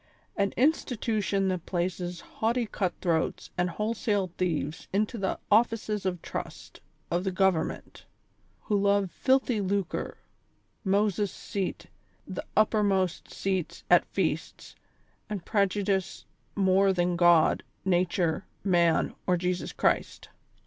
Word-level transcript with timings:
An 0.35 0.51
institution 0.57 1.47
that 1.49 1.67
places 1.67 2.21
haughty 2.21 2.65
cut 2.65 2.91
throats 3.01 3.51
and 3.55 3.69
wholesale 3.69 4.31
thieves 4.35 4.87
into 4.91 5.15
the 5.19 5.37
offices 5.51 6.07
of 6.07 6.23
trust 6.23 6.81
of 7.11 7.23
the 7.23 7.29
govern 7.29 7.67
ment; 7.67 8.05
who 8.61 8.81
love 8.81 9.11
filthy 9.11 9.61
lucre, 9.61 10.17
Moaes'' 10.83 11.29
seat, 11.29 11.85
the 12.27 12.43
uppermost 12.57 13.31
seats 13.31 13.83
at 13.91 14.03
feasts 14.07 14.75
and 15.29 15.45
prejudice 15.45 16.25
more 16.55 16.91
than 16.93 17.15
God, 17.15 17.61
Xature, 17.85 18.41
Man 18.63 19.13
or 19.27 19.37
Jesus 19.37 19.71
Christ. 19.71 20.29